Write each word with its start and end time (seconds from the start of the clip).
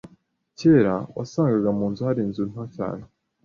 Kera, 0.59 0.95
wasangaga 1.17 1.69
mu 1.77 1.85
nzu 1.91 2.01
hari 2.07 2.19
inzu 2.25 2.43
nto 2.51 2.63
cyane. 2.75 3.03